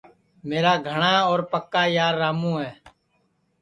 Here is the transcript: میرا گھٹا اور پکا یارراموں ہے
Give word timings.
میرا 0.47 0.73
گھٹا 0.89 1.13
اور 1.29 1.39
پکا 1.51 1.83
یارراموں 1.97 2.57
ہے 2.63 2.71